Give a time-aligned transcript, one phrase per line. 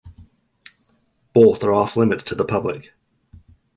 [1.31, 2.91] Both are off limits to the public.